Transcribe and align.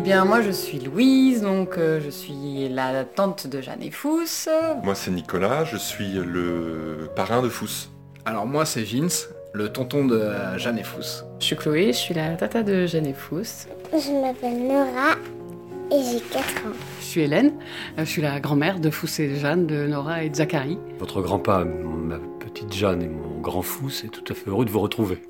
bien, 0.00 0.24
moi 0.24 0.42
je 0.42 0.50
suis 0.50 0.80
Louise, 0.80 1.42
donc 1.42 1.78
euh, 1.78 2.00
je 2.04 2.10
suis 2.10 2.68
la 2.68 3.04
tante 3.04 3.46
de 3.46 3.60
Jeanne 3.60 3.82
et 3.82 3.90
Fous. 3.90 4.26
Moi 4.82 4.94
c'est 4.94 5.10
Nicolas, 5.10 5.64
je 5.64 5.76
suis 5.76 6.14
le 6.14 7.08
parrain 7.14 7.42
de 7.42 7.48
Fous. 7.48 7.88
Alors 8.24 8.46
moi 8.46 8.64
c'est 8.64 8.82
Vince, 8.82 9.28
le 9.52 9.68
tonton 9.68 10.04
de 10.04 10.20
Jeanne 10.56 10.78
et 10.78 10.82
Fous. 10.82 11.24
Je 11.38 11.44
suis 11.44 11.56
Chloé, 11.56 11.92
je 11.92 11.98
suis 11.98 12.14
la 12.14 12.34
tata 12.34 12.62
de 12.62 12.86
Jeanne 12.86 13.06
et 13.06 13.14
Fous. 13.14 13.66
Je 13.92 14.20
m'appelle 14.20 14.66
Nora 14.66 15.16
et 15.92 16.02
j'ai 16.02 16.20
4 16.20 16.40
ans. 16.40 16.72
Je 17.00 17.04
suis 17.04 17.20
Hélène, 17.20 17.52
euh, 17.98 18.04
je 18.04 18.10
suis 18.10 18.22
la 18.22 18.40
grand-mère 18.40 18.80
de 18.80 18.90
Fous 18.90 19.20
et 19.20 19.36
Jeanne, 19.36 19.66
de 19.66 19.86
Nora 19.86 20.24
et 20.24 20.30
de 20.30 20.34
Zachary. 20.34 20.78
Votre 20.98 21.22
grand-père, 21.22 21.64
ma 21.64 22.18
petite 22.40 22.72
Jeanne 22.72 23.02
et 23.02 23.08
mon 23.08 23.40
grand 23.40 23.62
Fous 23.62 24.04
est 24.04 24.08
tout 24.08 24.24
à 24.32 24.34
fait 24.34 24.50
heureux 24.50 24.64
de 24.64 24.70
vous 24.70 24.80
retrouver. 24.80 25.22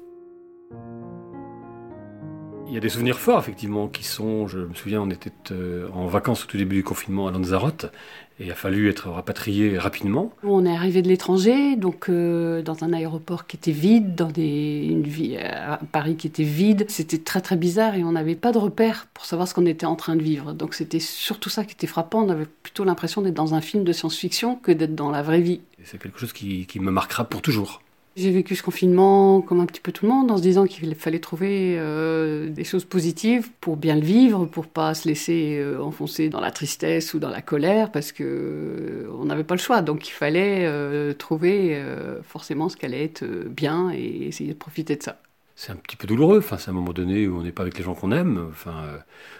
Il 2.74 2.78
y 2.78 2.78
a 2.78 2.80
des 2.80 2.88
souvenirs 2.88 3.20
forts, 3.20 3.38
effectivement, 3.38 3.86
qui 3.86 4.02
sont. 4.02 4.48
Je 4.48 4.58
me 4.58 4.74
souviens, 4.74 5.00
on 5.00 5.08
était 5.08 5.30
euh, 5.52 5.86
en 5.92 6.08
vacances 6.08 6.42
au 6.42 6.46
tout 6.48 6.56
début 6.56 6.74
du 6.74 6.82
confinement 6.82 7.28
à 7.28 7.30
Lanzarote, 7.30 7.92
et 8.40 8.46
il 8.46 8.50
a 8.50 8.56
fallu 8.56 8.88
être 8.88 9.10
rapatrié 9.10 9.78
rapidement. 9.78 10.32
On 10.42 10.66
est 10.66 10.74
arrivé 10.74 11.00
de 11.00 11.06
l'étranger, 11.06 11.76
donc 11.76 12.08
euh, 12.08 12.62
dans 12.62 12.82
un 12.82 12.92
aéroport 12.92 13.46
qui 13.46 13.58
était 13.58 13.70
vide, 13.70 14.16
dans 14.16 14.28
des, 14.28 14.88
une 14.90 15.04
vie 15.04 15.36
à 15.36 15.78
Paris 15.92 16.16
qui 16.16 16.26
était 16.26 16.42
vide. 16.42 16.86
C'était 16.88 17.18
très 17.18 17.40
très 17.40 17.54
bizarre 17.54 17.94
et 17.94 18.02
on 18.02 18.10
n'avait 18.10 18.34
pas 18.34 18.50
de 18.50 18.58
repères 18.58 19.06
pour 19.14 19.24
savoir 19.24 19.46
ce 19.46 19.54
qu'on 19.54 19.66
était 19.66 19.86
en 19.86 19.94
train 19.94 20.16
de 20.16 20.22
vivre. 20.24 20.52
Donc 20.52 20.74
c'était 20.74 20.98
surtout 20.98 21.50
ça 21.50 21.64
qui 21.64 21.74
était 21.74 21.86
frappant. 21.86 22.24
On 22.24 22.28
avait 22.28 22.48
plutôt 22.64 22.82
l'impression 22.82 23.22
d'être 23.22 23.34
dans 23.34 23.54
un 23.54 23.60
film 23.60 23.84
de 23.84 23.92
science-fiction 23.92 24.56
que 24.56 24.72
d'être 24.72 24.96
dans 24.96 25.12
la 25.12 25.22
vraie 25.22 25.42
vie. 25.42 25.60
C'est 25.84 26.02
quelque 26.02 26.18
chose 26.18 26.32
qui, 26.32 26.66
qui 26.66 26.80
me 26.80 26.90
marquera 26.90 27.22
pour 27.22 27.40
toujours. 27.40 27.82
J'ai 28.16 28.30
vécu 28.30 28.54
ce 28.54 28.62
confinement 28.62 29.40
comme 29.40 29.58
un 29.58 29.66
petit 29.66 29.80
peu 29.80 29.90
tout 29.90 30.06
le 30.06 30.12
monde, 30.12 30.30
en 30.30 30.36
se 30.36 30.42
disant 30.42 30.66
qu'il 30.66 30.94
fallait 30.94 31.18
trouver 31.18 31.76
euh, 31.76 32.48
des 32.48 32.62
choses 32.62 32.84
positives 32.84 33.50
pour 33.60 33.76
bien 33.76 33.96
le 33.96 34.02
vivre, 34.02 34.46
pour 34.46 34.68
pas 34.68 34.94
se 34.94 35.08
laisser 35.08 35.58
euh, 35.58 35.82
enfoncer 35.82 36.28
dans 36.28 36.40
la 36.40 36.52
tristesse 36.52 37.12
ou 37.14 37.18
dans 37.18 37.28
la 37.28 37.42
colère, 37.42 37.90
parce 37.90 38.12
que 38.12 38.22
euh, 38.22 39.10
on 39.18 39.24
n'avait 39.24 39.42
pas 39.42 39.56
le 39.56 39.60
choix. 39.60 39.82
Donc 39.82 40.06
il 40.06 40.12
fallait 40.12 41.14
trouver 41.14 41.82
forcément 42.22 42.68
ce 42.68 42.76
qu'allait 42.76 43.04
être 43.04 43.24
bien 43.24 43.90
et 43.92 44.28
essayer 44.28 44.52
de 44.52 44.58
profiter 44.58 44.94
de 44.94 45.02
ça. 45.02 45.18
C'est 45.56 45.72
un 45.72 45.76
petit 45.76 45.96
peu 45.96 46.06
douloureux. 46.06 46.38
Enfin, 46.38 46.56
c'est 46.56 46.70
un 46.70 46.74
moment 46.74 46.92
donné 46.92 47.26
où 47.26 47.38
on 47.38 47.42
n'est 47.42 47.52
pas 47.52 47.62
avec 47.62 47.76
les 47.78 47.84
gens 47.84 47.94
qu'on 47.94 48.12
aime, 48.12 48.46
enfin, 48.48 48.84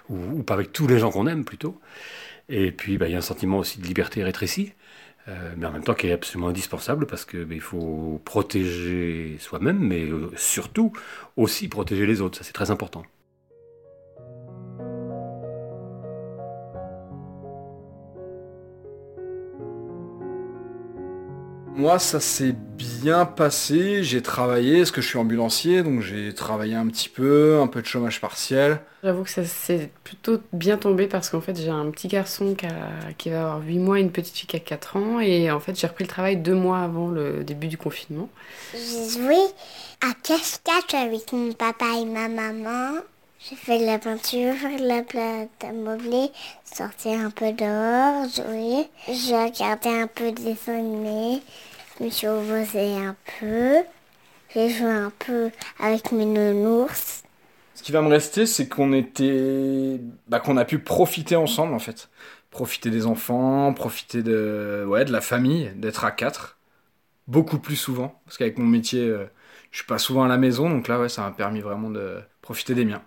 ou, 0.09 0.16
ou 0.38 0.42
pas 0.42 0.55
avec 0.55 0.72
tous 0.72 0.88
les 0.88 0.98
gens 0.98 1.11
qu'on 1.11 1.28
aime 1.28 1.44
plutôt. 1.44 1.78
Et 2.48 2.72
puis, 2.72 2.98
bah, 2.98 3.06
il 3.09 3.12
y 3.12 3.14
a 3.14 3.19
un 3.19 3.22
sentiment 3.22 3.59
aussi 3.59 3.81
de 3.81 3.86
liberté 3.86 4.22
rétrécie. 4.25 4.72
Euh, 5.28 5.55
mais 5.56 5.67
en 5.67 5.72
même 5.72 5.83
temps 5.83 5.94
qui 5.94 6.08
est 6.08 6.12
absolument 6.12 6.48
indispensable 6.48 7.06
parce 7.06 7.25
que 7.25 7.44
ben, 7.44 7.55
il 7.55 7.61
faut 7.61 8.20
protéger 8.25 9.39
soi-même, 9.41 9.78
mais 9.78 10.05
euh, 10.05 10.31
surtout 10.36 10.92
aussi 11.36 11.69
protéger 11.69 12.06
les 12.06 12.20
autres. 12.20 12.39
Ça, 12.39 12.44
c'est 12.44 12.53
très 12.53 12.70
important. 12.70 13.05
Moi 21.77 21.98
ça 21.98 22.20
s'est 22.20 22.53
bien 22.53 23.27
passé, 23.27 24.05
j'ai 24.05 24.22
travaillé, 24.22 24.78
parce 24.78 24.92
que 24.92 25.00
je 25.00 25.08
suis 25.08 25.19
ambulancier, 25.19 25.83
donc 25.83 26.03
j'ai 26.03 26.33
travaillé 26.33 26.75
un 26.77 26.86
petit 26.86 27.08
peu, 27.08 27.58
un 27.61 27.66
peu 27.66 27.81
de 27.83 27.86
chômage 27.86 28.20
partiel. 28.20 28.81
J'avoue 29.03 29.25
que 29.25 29.31
ça 29.31 29.44
s'est 29.44 29.91
plutôt 30.05 30.39
bien 30.53 30.78
tombé 30.78 31.08
parce 31.08 31.28
qu'en 31.31 31.41
fait 31.41 31.56
j'ai 31.56 31.69
un 31.70 31.91
petit 31.91 32.06
garçon 32.08 32.55
qui, 32.55 32.64
a- 32.66 33.12
qui 33.19 33.28
va 33.31 33.41
avoir 33.42 33.61
8 33.61 33.78
mois 33.78 33.98
et 33.98 34.03
une 34.03 34.12
petite 34.12 34.36
fille 34.36 34.47
qui 34.47 34.56
a 34.56 34.61
4 34.61 34.97
ans 34.97 35.19
et 35.20 35.50
en 35.50 35.58
fait 35.61 35.78
j'ai 35.78 35.86
repris 35.89 36.05
le 36.05 36.08
travail 36.08 36.36
deux 36.36 36.55
mois 36.55 36.78
avant 36.81 37.08
le 37.08 37.42
début 37.44 37.66
du 37.66 37.77
confinement. 37.77 38.31
J'ai 38.72 39.11
joué 39.11 39.36
à 40.00 40.14
cache-cache 40.22 40.94
avec 40.94 41.33
mon 41.33 41.53
papa 41.53 41.86
et 42.00 42.05
ma 42.05 42.28
maman. 42.28 43.00
J'ai 43.47 43.56
fait 43.56 43.78
de 43.78 43.84
la 43.84 43.99
peinture, 43.99 44.55
de 44.55 44.88
la 44.88 45.03
plate 45.03 45.50
à 45.62 45.72
modeler, 45.72 46.31
sortir 46.65 47.21
un 47.21 47.28
peu 47.28 47.53
dehors, 47.53 48.27
jouer. 48.27 48.88
J'ai 49.06 49.37
regardé 49.37 49.91
un 49.91 50.06
peu 50.06 50.32
des 50.32 50.44
dessins 50.44 50.78
animés, 50.78 51.43
je 51.99 52.05
me 52.05 52.09
suis 52.09 52.27
reposée 52.27 52.97
un 52.97 53.15
peu. 53.38 53.82
J'ai 54.55 54.71
joué 54.71 54.88
un 54.88 55.12
peu 55.19 55.50
avec 55.78 56.10
mes 56.12 56.25
nounours. 56.25 57.22
Ce 57.75 57.82
qui 57.82 57.93
va 57.93 58.00
me 58.00 58.09
rester, 58.09 58.47
c'est 58.47 58.66
qu'on 58.66 58.94
était, 58.94 60.00
bah, 60.26 60.41
qu'on 60.41 60.56
a 60.56 60.65
pu 60.65 60.78
profiter 60.78 61.37
ensemble 61.37 61.75
en 61.75 61.78
fait, 61.78 62.09
profiter 62.50 62.88
des 62.88 63.05
enfants, 63.05 63.75
profiter 63.75 64.22
de, 64.22 64.87
ouais, 64.88 65.05
de 65.05 65.12
la 65.12 65.21
famille, 65.21 65.71
d'être 65.76 66.06
à 66.06 66.12
quatre, 66.12 66.56
beaucoup 67.26 67.59
plus 67.59 67.76
souvent, 67.76 68.22
parce 68.25 68.38
qu'avec 68.38 68.56
mon 68.56 68.66
métier, 68.66 69.03
euh, 69.03 69.26
je 69.71 69.78
suis 69.78 69.87
pas 69.87 69.99
souvent 69.99 70.25
à 70.25 70.28
la 70.28 70.38
maison, 70.38 70.71
donc 70.71 70.88
là, 70.88 70.99
ouais, 70.99 71.11
ça 71.11 71.21
m'a 71.22 71.32
permis 71.32 71.61
vraiment 71.61 71.91
de 71.91 72.21
profiter 72.41 72.75
des 72.75 72.87
miens. 72.87 73.03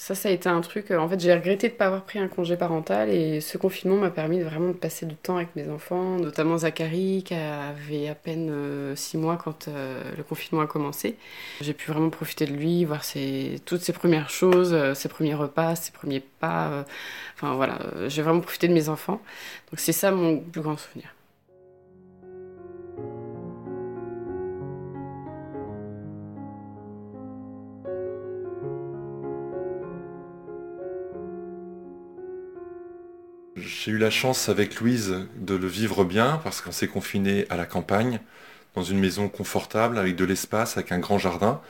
Ça, 0.00 0.14
ça 0.14 0.28
a 0.28 0.32
été 0.32 0.48
un 0.48 0.60
truc. 0.60 0.92
euh, 0.92 0.98
En 0.98 1.08
fait, 1.08 1.18
j'ai 1.18 1.34
regretté 1.34 1.66
de 1.68 1.72
ne 1.72 1.78
pas 1.78 1.86
avoir 1.86 2.04
pris 2.04 2.20
un 2.20 2.28
congé 2.28 2.56
parental 2.56 3.10
et 3.10 3.40
ce 3.40 3.58
confinement 3.58 3.96
m'a 3.96 4.10
permis 4.10 4.38
de 4.38 4.44
vraiment 4.44 4.68
de 4.68 4.72
passer 4.74 5.06
du 5.06 5.16
temps 5.16 5.36
avec 5.36 5.56
mes 5.56 5.68
enfants, 5.68 6.16
notamment 6.18 6.56
Zachary 6.58 7.24
qui 7.26 7.34
avait 7.34 8.08
à 8.08 8.14
peine 8.14 8.94
6 8.96 9.16
mois 9.18 9.36
quand 9.36 9.66
euh, 9.66 10.00
le 10.16 10.22
confinement 10.22 10.62
a 10.62 10.68
commencé. 10.68 11.16
J'ai 11.60 11.74
pu 11.74 11.90
vraiment 11.90 12.10
profiter 12.10 12.46
de 12.46 12.52
lui, 12.52 12.84
voir 12.84 13.02
ses, 13.02 13.60
toutes 13.66 13.80
ses 13.82 13.92
premières 13.92 14.30
choses, 14.30 14.72
euh, 14.72 14.94
ses 14.94 15.08
premiers 15.08 15.34
repas, 15.34 15.74
ses 15.74 15.90
premiers 15.92 16.20
pas. 16.20 16.68
euh, 16.70 16.82
Enfin 17.34 17.54
voilà, 17.56 17.80
euh, 17.96 18.08
j'ai 18.08 18.22
vraiment 18.22 18.40
profité 18.40 18.68
de 18.68 18.74
mes 18.74 18.88
enfants. 18.88 19.20
Donc 19.70 19.80
c'est 19.80 19.92
ça 19.92 20.12
mon 20.12 20.38
plus 20.40 20.60
grand 20.62 20.76
souvenir. 20.76 21.08
J'ai 33.60 33.92
eu 33.92 33.98
la 33.98 34.10
chance 34.10 34.48
avec 34.48 34.76
Louise 34.80 35.16
de 35.36 35.54
le 35.54 35.66
vivre 35.66 36.04
bien 36.04 36.40
parce 36.44 36.60
qu'on 36.60 36.72
s'est 36.72 36.86
confiné 36.86 37.46
à 37.50 37.56
la 37.56 37.66
campagne, 37.66 38.20
dans 38.74 38.82
une 38.82 38.98
maison 39.00 39.28
confortable, 39.28 39.98
avec 39.98 40.16
de 40.16 40.24
l'espace, 40.24 40.76
avec 40.76 40.92
un 40.92 40.98
grand 40.98 41.18
jardin. 41.18 41.60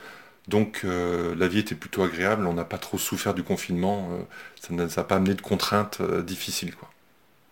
Donc 0.48 0.82
euh, 0.84 1.34
la 1.36 1.48
vie 1.48 1.60
était 1.60 1.74
plutôt 1.74 2.02
agréable, 2.02 2.46
on 2.46 2.54
n'a 2.54 2.64
pas 2.64 2.78
trop 2.78 2.98
souffert 2.98 3.34
du 3.34 3.42
confinement, 3.42 4.10
euh, 4.12 4.22
ça 4.60 4.74
ne 4.74 4.84
n'a 4.84 5.04
pas 5.04 5.16
amené 5.16 5.34
de 5.34 5.42
contraintes 5.42 5.98
euh, 6.00 6.22
difficiles. 6.22 6.74
Quoi. 6.74 6.90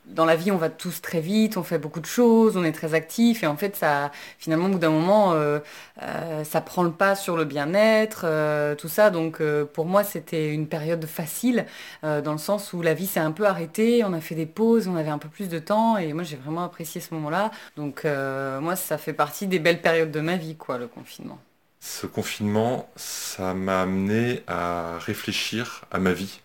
Dans 0.07 0.25
la 0.25 0.37
vie, 0.37 0.53
on 0.53 0.57
va 0.57 0.69
tous 0.69 1.03
très 1.03 1.21
vite, 1.21 1.57
on 1.57 1.65
fait 1.65 1.79
beaucoup 1.79 1.99
de 1.99 2.07
choses, 2.07 2.57
on 2.57 2.63
est 2.63 2.73
très 2.73 2.95
actifs 2.95 3.43
et 3.43 3.47
en 3.47 3.57
fait, 3.57 3.75
ça, 3.75 4.13
finalement, 4.39 4.67
au 4.67 4.71
bout 4.71 4.79
d'un 4.79 4.91
moment, 4.91 5.33
euh, 5.33 5.59
euh, 6.03 6.45
ça 6.45 6.61
prend 6.61 6.85
le 6.85 6.93
pas 6.93 7.17
sur 7.17 7.37
le 7.37 7.45
bien-être, 7.45 8.23
euh, 8.25 8.77
tout 8.77 8.89
ça. 8.89 9.11
Donc, 9.11 9.43
pour 9.73 9.85
moi, 9.85 10.05
c'était 10.05 10.53
une 10.53 10.69
période 10.69 11.05
facile 11.07 11.67
dans 12.03 12.33
le 12.33 12.39
sens 12.39 12.73
où 12.73 12.83
la 12.83 12.95
vie 12.95 13.07
s'est 13.07 13.21
un 13.21 13.33
peu 13.33 13.47
arrêtée, 13.47 14.05
on 14.05 14.13
a 14.13 14.21
fait 14.21 14.37
des 14.37 14.47
pauses, 14.47 14.87
on 14.87 14.97
avait 14.97 15.11
un 15.11 15.19
peu 15.19 15.29
plus 15.29 15.49
de 15.49 15.59
temps 15.59 15.97
et 15.97 16.13
moi, 16.13 16.23
j'ai 16.23 16.37
vraiment 16.37 16.65
apprécié 16.65 17.01
ce 17.01 17.13
moment-là. 17.15 17.51
Donc, 17.77 18.05
moi, 18.05 18.77
ça 18.77 18.99
fait 18.99 19.13
partie 19.13 19.47
des 19.47 19.59
belles 19.59 19.83
périodes 19.83 20.13
de 20.13 20.21
ma 20.21 20.37
vie, 20.37 20.57
quoi, 20.57 20.79
le 20.79 20.87
confinement. 20.87 21.39
Ce 21.81 22.07
confinement, 22.07 22.89
ça 22.97 23.55
m'a 23.55 23.83
amené 23.83 24.43
à 24.47 24.99
réfléchir 24.99 25.85
à 25.91 25.99
ma 25.99 26.13
vie, 26.13 26.41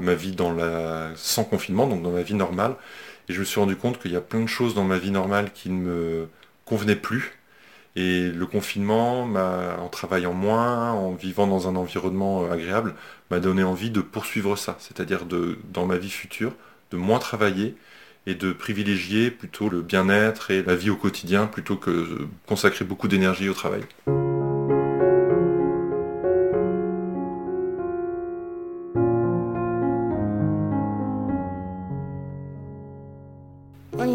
ma 0.00 0.14
vie 0.14 0.36
sans 1.16 1.44
confinement, 1.44 1.86
donc 1.86 2.02
dans 2.02 2.10
ma 2.10 2.22
vie 2.22 2.34
normale. 2.34 2.76
Et 3.28 3.32
je 3.32 3.40
me 3.40 3.44
suis 3.44 3.60
rendu 3.60 3.76
compte 3.76 4.00
qu'il 4.00 4.12
y 4.12 4.16
a 4.16 4.20
plein 4.20 4.40
de 4.40 4.46
choses 4.46 4.74
dans 4.74 4.84
ma 4.84 4.98
vie 4.98 5.10
normale 5.10 5.52
qui 5.52 5.70
ne 5.70 5.80
me 5.80 6.28
convenaient 6.64 6.96
plus. 6.96 7.38
Et 7.96 8.30
le 8.30 8.46
confinement, 8.46 9.22
en 9.22 9.88
travaillant 9.88 10.32
moins, 10.32 10.92
en 10.92 11.12
vivant 11.12 11.46
dans 11.46 11.68
un 11.68 11.76
environnement 11.76 12.44
euh, 12.44 12.52
agréable, 12.52 12.94
m'a 13.30 13.40
donné 13.40 13.64
envie 13.64 13.90
de 13.90 14.00
poursuivre 14.00 14.56
ça. 14.56 14.76
C'est-à-dire 14.78 15.26
dans 15.26 15.86
ma 15.86 15.96
vie 15.96 16.10
future, 16.10 16.52
de 16.92 16.96
moins 16.96 17.18
travailler 17.18 17.74
et 18.26 18.34
de 18.34 18.52
privilégier 18.52 19.30
plutôt 19.30 19.68
le 19.68 19.82
bien-être 19.82 20.50
et 20.50 20.62
la 20.62 20.76
vie 20.76 20.90
au 20.90 20.96
quotidien 20.96 21.46
plutôt 21.46 21.76
que 21.76 21.90
de 21.90 22.28
consacrer 22.46 22.84
beaucoup 22.84 23.08
d'énergie 23.08 23.48
au 23.48 23.54
travail. 23.54 23.82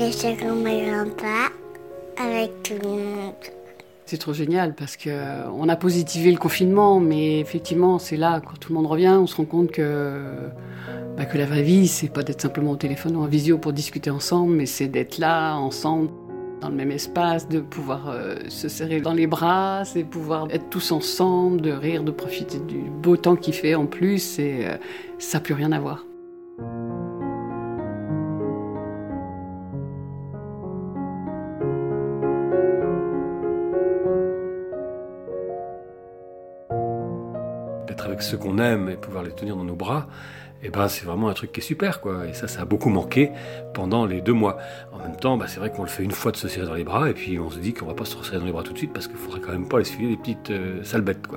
On 0.06 0.08
est 0.08 0.22
chez 0.22 0.36
grand-mère 0.36 1.06
avec 2.18 2.62
tout 2.62 2.76
le 2.80 2.90
monde. 2.90 3.34
C'est 4.06 4.20
trop 4.20 4.34
génial 4.34 4.76
parce 4.76 4.98
que 4.98 5.10
euh, 5.10 5.50
on 5.50 5.68
a 5.68 5.76
positivé 5.76 6.32
le 6.32 6.38
confinement, 6.38 7.00
mais 7.00 7.40
effectivement, 7.40 7.98
c'est 7.98 8.16
là, 8.16 8.40
quand 8.40 8.56
tout 8.60 8.72
le 8.72 8.76
monde 8.76 8.86
revient, 8.86 9.18
on 9.20 9.26
se 9.26 9.36
rend 9.36 9.46
compte 9.46 9.72
que, 9.72 10.22
bah, 11.18 11.26
que 11.26 11.40
la 11.40 11.48
vraie 11.48 11.64
vie, 11.64 11.88
c'est 11.88 12.10
pas 12.10 12.22
d'être 12.22 12.40
simplement 12.40 12.70
au 12.72 12.76
téléphone 12.76 13.16
ou 13.16 13.24
en 13.24 13.26
visio 13.26 13.58
pour 13.58 13.74
discuter 13.74 14.12
ensemble, 14.12 14.54
mais 14.54 14.68
c'est 14.68 14.90
d'être 14.90 15.18
là, 15.18 15.56
ensemble, 15.56 16.12
dans 16.62 16.70
le 16.70 16.76
même 16.76 16.92
espace, 16.92 17.50
de 17.50 17.60
pouvoir 17.60 18.10
euh, 18.10 18.36
se 18.48 18.68
serrer 18.68 19.02
dans 19.02 19.14
les 19.14 19.26
bras, 19.26 19.86
c'est 19.86 20.04
pouvoir 20.04 20.46
être 20.52 20.70
tous 20.70 20.92
ensemble, 20.92 21.62
de 21.62 21.72
rire, 21.72 22.04
de 22.04 22.12
profiter 22.12 22.60
du 22.60 22.78
beau 23.02 23.18
temps 23.18 23.36
qu'il 23.36 23.56
fait 23.56 23.74
en 23.74 23.88
plus, 23.88 24.38
et 24.38 24.68
euh, 24.68 24.78
ça 25.18 25.40
n'a 25.40 25.44
plus 25.44 25.56
rien 25.56 25.72
à 25.72 25.80
voir. 25.80 26.06
Avec 38.06 38.22
ceux 38.22 38.38
qu'on 38.38 38.58
aime 38.60 38.90
et 38.90 38.96
pouvoir 38.96 39.24
les 39.24 39.32
tenir 39.32 39.56
dans 39.56 39.64
nos 39.64 39.76
bras, 39.76 40.08
eh 40.64 40.70
ben 40.70 40.88
c'est 40.88 41.06
vraiment 41.06 41.30
un 41.30 41.34
truc 41.34 41.52
qui 41.52 41.60
est 41.60 41.64
super 41.64 42.02
quoi. 42.02 42.28
Et 42.28 42.34
ça, 42.34 42.48
ça 42.48 42.62
a 42.62 42.66
beaucoup 42.66 42.90
manqué 42.90 43.32
pendant 43.74 44.06
les 44.06 44.22
deux 44.22 44.34
mois. 44.34 44.58
En 44.94 45.00
même 45.00 45.18
temps, 45.18 45.38
bah, 45.38 45.46
c'est 45.48 45.60
vrai 45.60 45.72
qu'on 45.72 45.84
le 45.84 45.90
fait 45.90 46.04
une 46.04 46.12
fois 46.12 46.32
de 46.32 46.38
se 46.38 46.48
serrer 46.48 46.66
dans 46.66 46.74
les 46.74 46.84
bras, 46.84 47.10
et 47.10 47.14
puis 47.14 47.40
on 47.40 47.50
se 47.50 47.60
dit 47.60 47.74
qu'on 47.74 47.86
va 47.86 47.94
pas 47.94 48.06
se 48.06 48.22
serrer 48.24 48.40
dans 48.40 48.46
les 48.46 48.52
bras 48.52 48.64
tout 48.64 48.74
de 48.74 48.78
suite 48.78 48.94
parce 48.94 49.08
qu'il 49.08 49.18
faudrait 49.18 49.42
quand 49.42 49.52
même 49.52 49.68
pas 49.68 49.80
les 49.80 49.86
suivre 49.86 50.12
des 50.12 50.18
petites 50.18 50.52
euh, 50.52 50.84
sales 50.84 51.02
bêtes. 51.02 51.28